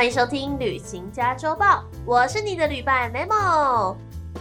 [0.00, 1.66] 欢迎收听《旅行家周报》，
[2.06, 3.94] 我是你的旅伴 Memo。《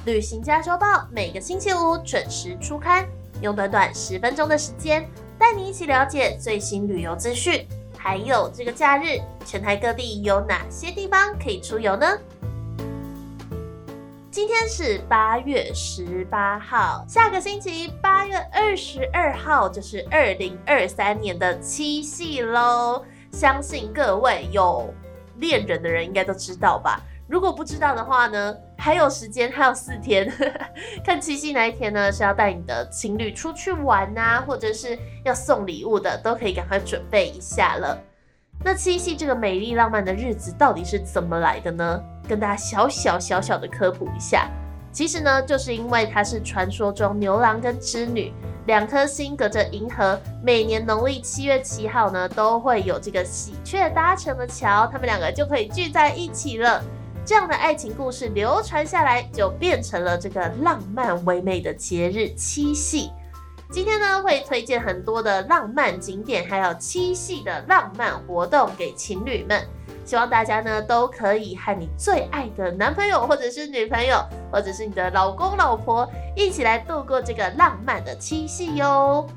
[0.05, 3.05] 旅行家周报》每个星期五准时出刊，
[3.41, 5.05] 用短短十分钟的时间，
[5.37, 12.07] 带你一起了解最新旅游资讯，还有这个假日全台各地有哪些地方可以出游呢？
[14.31, 23.03] 今天是八月十八号，下个星期八月二十二号就是二零二三年的七夕喽。
[23.33, 24.91] 相信各位有
[25.39, 27.01] 恋人的人应该都知道吧？
[27.27, 30.31] 如果不知道的话呢，还有时间，还有四天。
[31.05, 38.01] 看七夕那一天呢，是要带你的情侣出去玩啊，或者是要送礼物的，都可以赶快准备一下了。
[38.63, 42.01] 那七夕这个美丽浪漫的日子到底是怎么来的呢？
[42.27, 44.49] 跟大家小小小小的科普一下，
[44.91, 48.33] 其实呢，就是因为它是传说中牛郎跟织女
[48.69, 56.79] 两颗心隔着银河，每年农历七月七号呢，都会有这个喜鹊搭成的桥，他们两个就可以聚在一起了。
[57.25, 63.09] 这样的爱情故事流传下来，就变成了这个浪漫唯美的节日七夕。
[63.71, 69.59] 今天呢，会推荐很多的浪漫景点，还有七夕的浪漫活动给情侣们。
[70.09, 74.17] 希望大家呢都可以和你最爱的男朋友，或者是女朋友，
[74.51, 79.27] 或者是你的老公老婆，一起来度过这个浪漫的七夕哟。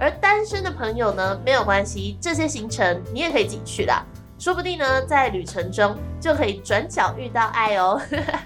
[0.00, 4.04] 而单身的朋友呢，没有关系，这些行程你也可以自己去啦。
[4.36, 8.02] 说不定呢，在旅程中就可以转角遇到爱哦。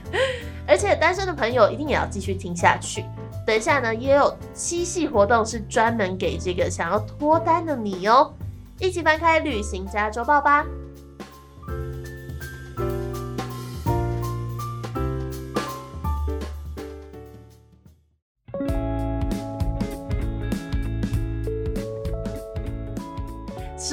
[0.68, 3.06] 而且单身的朋友一定也要继续听下去。
[3.46, 8.34] 等一下呢，也有七夕活动是专门给这个想要脱单的你哦。
[8.78, 10.66] 一起翻开《旅行家周报》吧。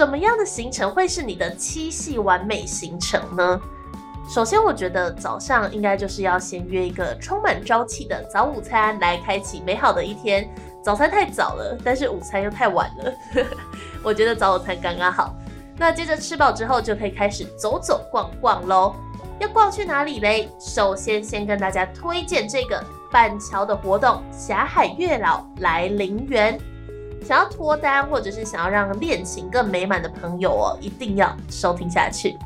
[0.01, 3.61] 什么样的行程会是你的七夕完美行程呢？
[4.27, 10.49] 首先，我觉得早上应该就是要先约一个充满朝气的早午餐，来开启美好的一天。
[10.81, 13.13] 早餐太早了，但是午餐又太晚了，
[14.01, 15.35] 我觉得早午餐刚刚好。
[15.77, 18.95] 那接着吃饱之后，就可以开始走走逛逛喽。
[19.37, 20.49] 要逛去哪里嘞？
[20.59, 26.59] 首先，先跟大家推荐这个板桥的活动——霞海月老来陵园。
[27.25, 32.37] 想要脱单，或者是想要让恋情更美满的朋友哦，一定要收听下去。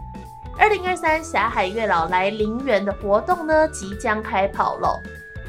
[0.58, 5.00] 二零二三霞海月老来陵园的活动呢，即将开跑喽！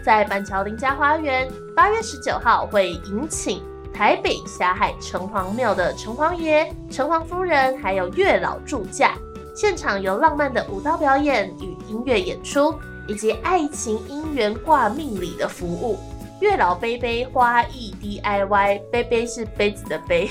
[0.02, 9.14] 在板桥林家花园，八月十九号会迎请台北霞海城隍庙的城隍爷、城隍夫人，还有月老助驾，
[9.54, 12.74] 现场有浪漫的舞蹈表演与音乐演出，
[13.08, 15.98] 以及爱情姻缘挂命礼的服务。
[16.40, 20.28] 月老杯杯花艺 DIY，杯杯是杯子的杯，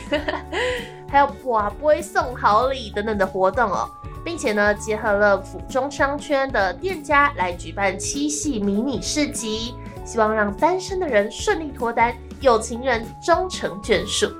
[1.09, 3.89] 还有哇不会送好礼等等的活动哦，
[4.23, 9.73] 并且呢，结合了府中商圈的店家来举办七夕迷你市集，
[10.05, 14.31] 希望让单身的人顺利脱单，有情人终成眷属。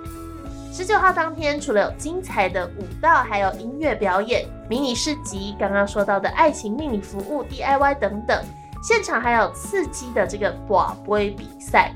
[0.72, 8.44] 十九号当天，除了有精彩的舞蹈，还有音乐表演、迷你市集，刚刚说到的爱情命理服务 DIY 等等。
[8.88, 11.92] 现场还有刺激的这个寡杯比赛，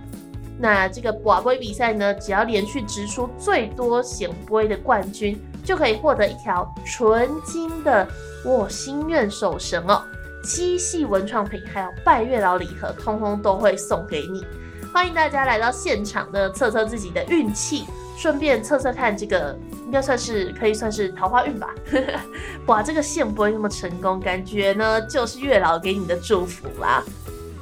[0.58, 8.08] 那这个寡杯比赛呢，只要连续掷出最多显杯的冠军，就可以获得一条纯金的
[8.44, 10.02] 我心愿手绳哦。
[10.44, 14.44] 七系文创品还有拜月老礼盒，通通都会送给你。
[14.92, 17.86] 欢迎大家来到现场呢，测测自己的运气，
[18.20, 19.58] 顺便测测看这个。
[19.86, 21.74] 应该算是可以算是桃花运吧。
[22.68, 27.04] 哇，这个线不会那么成功，感觉呢就是月老给你的祝福啦。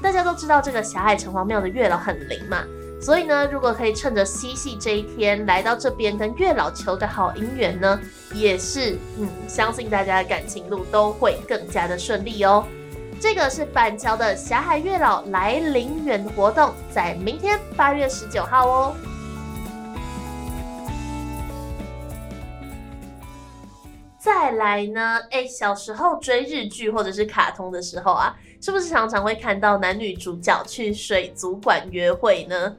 [0.01, 2.65] 大家都知道这个霞海城隍庙的月老很灵嘛，
[3.01, 7.97] 所以呢，如果可以趁着七夕这一天来到这边跟月老求个好姻缘呢，
[8.33, 12.65] 也是嗯，相信大家的感情路都会更加的顺利哦。
[13.21, 18.95] 这个是板桥的霞海月老来陵园活动，在明天八月十九号哦。
[24.27, 25.21] 再来呢？
[25.31, 32.75] 哎，小时候追日剧或者是卡通的时候啊，是不是常常会看到男女主角去水族馆约会呢？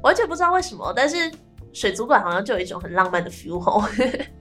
[0.00, 1.28] 完全不知道为什么，但是
[1.72, 3.84] 水族馆好像就有一种很浪漫的 feel 哦。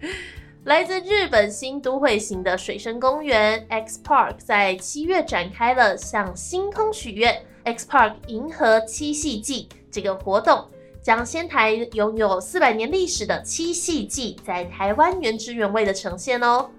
[0.66, 10.68] 来自日本新都会型的水生公园 X Park 在七月展开了向星空许愿 X Park 银河七夕季这个活动。
[11.02, 16.70] 将仙台拥有四百年历史的七夕祭在台湾原汁原味的呈现哦。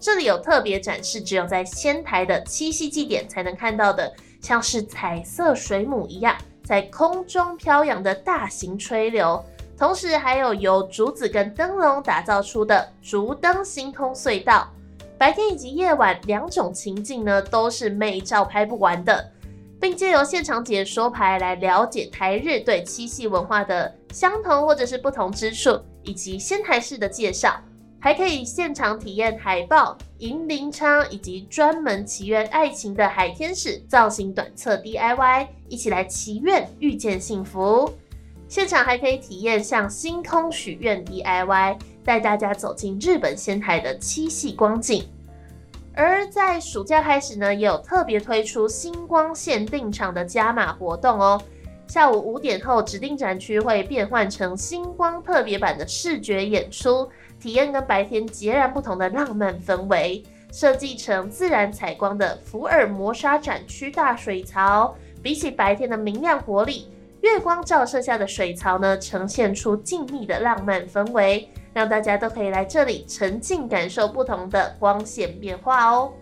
[0.00, 4.10] 这里有特别展示，只有在仙台的七夕祭点才能看到的，
[4.40, 9.44] 像是彩色水母一样在空中飘扬的大型吹流，
[9.76, 14.70] 同时还有由竹子跟灯笼打造出的竹灯星空隧道。
[15.18, 19.32] 白天以及夜晚两种情境呢，都是美照拍不完的，
[19.80, 27.60] 并借由现场解说牌来了解台日对七夕文化的相同或者是不同之处，以及仙台市的介绍，
[28.00, 37.92] 还可以现场体验海报、银铃昌以及专门祈愿爱情的海天使造型短册 DIY，一起来祈愿遇见幸福。
[38.48, 45.06] 现场还可以体验向星空许愿 DIY，带大家走进日本仙台的七夕光景。
[45.98, 51.42] 而在暑假开始呢，也有特别推出星光限定场的加码活动哦。
[51.88, 57.08] 下午五点后，指定展区会变换成星光特别版的视觉演出，
[57.40, 60.22] 体验跟白天截然不同的浪漫氛围。
[60.52, 66.88] 设计成自然采光的福尔摩沙展区大水槽，比起白天的明亮活力。
[67.22, 76.12] 月光照射下的水槽呢，呈现出静谧的浪漫氛围，让大家都可以来这里沉浸感受不同的光线变化哦。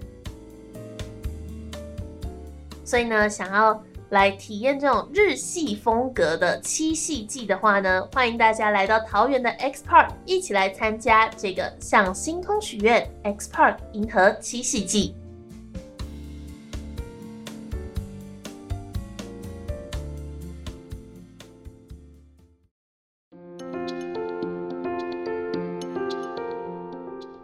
[2.84, 15.14] 所以呢，想要来体验这种日系风格的七夕季的话呢，欢迎大家来到桃园的 X Park，一起来参加这个向星空许愿 X Park 银河七夕季。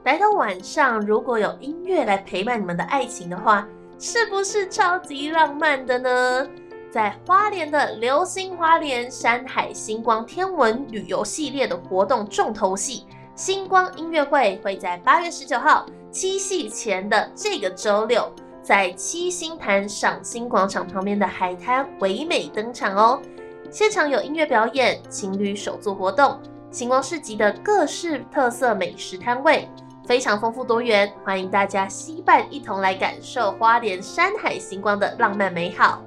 [0.05, 3.65] 来到晚上，如果有音乐来陪伴你们的爱情的话，
[4.01, 6.49] 是不是超级浪漫的呢？
[6.91, 13.07] 在花莲的流星花莲山海星光天文旅游系列的活动重头戏——
[13.37, 18.29] 星光音乐会，会在八月十九号七夕前的这个周六，
[18.61, 23.23] 在七星潭赏星广场旁边的海滩唯美登场哦。
[23.71, 26.41] 现场有音乐表演、情侣手作活动、
[26.73, 29.69] 星光市集的各式特色美食摊位。
[30.05, 36.03] 非常丰富多元，欢迎大家惜伴一同来感受花莲山海星光的浪漫美好。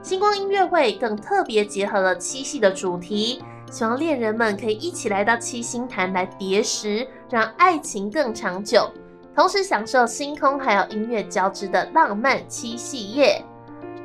[0.00, 8.88] 星光音乐会更特别结合了七夕的主题，希望恋人们可以一起来到七星潭来叠石，让爱情更长久，
[9.34, 13.44] 同时享受星空还有音乐交织的浪漫七夕夜。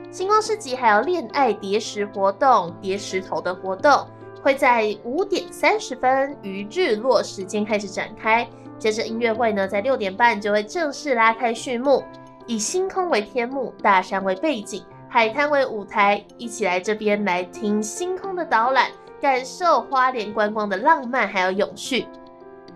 [0.10, 4.08] 星光市集还有恋爱叠石活动、叠石头的活动，
[4.42, 8.48] 会在五点三十分于日落时间开始展开。
[8.78, 12.04] 接着音乐会呢，在六点半就会正式拉开序幕，
[12.46, 18.92] 以星空为天幕，大山为背景，海滩为舞台，一起来这边来听星空的导览，
[19.22, 22.06] 感受花莲观光的浪漫还有永续。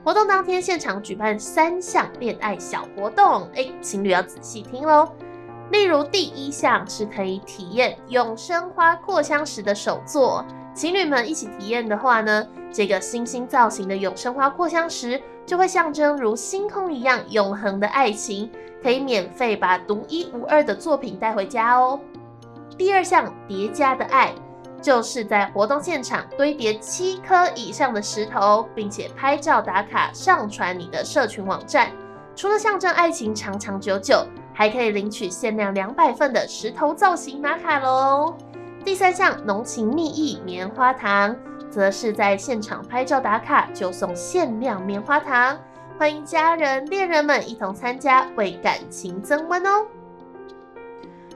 [0.04, 5.10] 活动当天现场举办三项恋爱小活动，哎，情侣要仔细听喽。
[5.72, 10.44] 例如第一项是可以体验永生花扩香石的手作，
[10.74, 15.22] 情侣们一起体验的话呢，这个星星造型的永生花扩香石。
[15.50, 18.52] 就会象征如星空一样永恒的爱情，
[18.84, 22.00] 可以免费把独一无二的作品带回家哦。
[22.78, 24.32] 第二项叠加的爱，
[24.80, 31.90] 就是在活动现场堆叠七颗以上的石头，并且拍照打卡上传你的社群网站。
[32.36, 38.38] 除了象征爱情长长久久，还可以领取限量两百份的石头造型玛卡龙。
[38.86, 41.36] 第三项浓情蜜意棉花糖。
[41.80, 45.58] 则是在现场拍照打卡就送限量棉花糖，
[45.98, 49.86] 欢迎家人恋人们一同参加，为感情增温哦。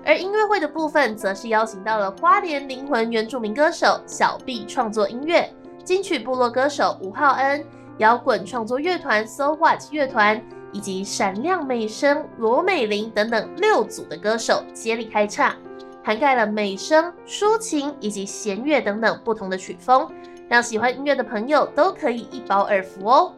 [0.05, 5.49] 而音乐会的部分，则是邀请到了花莲灵魂原住民歌手小毕创作音乐，
[5.85, 7.63] 金曲部落歌手吴浩恩，
[7.99, 15.55] 摇滚创作乐团 So What 乐团，以及闪亮美声罗美玲等等六组的歌手接力开唱。
[16.05, 20.05] 涵盖了美声、抒情以及弦乐等等不同的曲风，
[20.53, 23.33] 让喜欢音乐的朋友都可以一饱耳福哦。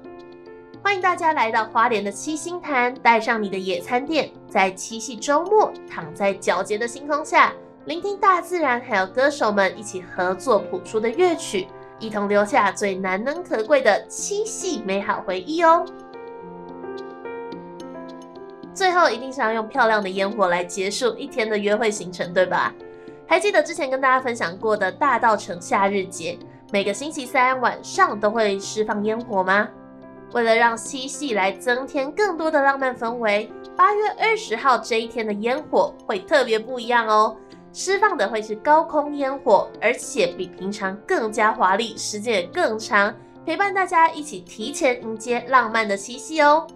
[0.84, 7.53] 欢迎大家来到花莲的七星潭，带上你的野餐垫，在七夕周末躺在皎洁的星空下，
[7.86, 11.69] 聆听大自然还有歌手们一起合作谱出的乐曲，
[12.00, 15.86] 一同留下最难能可贵的七夕美好回忆哦。
[18.74, 22.74] 最后一定是要用漂亮的烟火来结束一天的约会行程，对吧？
[23.25, 26.38] 还记得之前跟大家分享过的大道城夏日节，
[26.75, 29.65] 每个星期三晚上都会释放烟火吗？
[30.34, 37.38] 为了让七夕来增添更多的浪漫氛围，八月二十号这一天的烟火会特别不一样哦。
[37.72, 43.15] 释放的会是高空烟火，而且比平常更加华丽，时间也更长，
[43.46, 46.67] 陪伴大家一起提前迎接浪漫的七夕哦。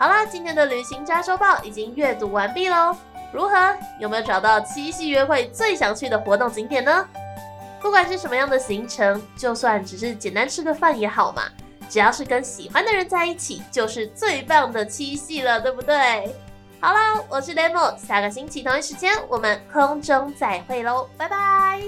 [0.00, 2.96] 好啦，今天的旅行加收报已经阅读完毕喽。
[3.32, 3.76] 如何？
[3.98, 7.04] 有没有找到七夕约会最想去的活动景点呢？
[7.80, 11.42] 不管是什么样的行程，就算只是简单吃个饭也好嘛，
[11.88, 16.32] 只要是跟喜欢的人在一起，就是最棒的七夕了，对不对？
[16.80, 21.82] 好啦，我是 Demo，下个星期同一时间我们空中再会喽，拜拜。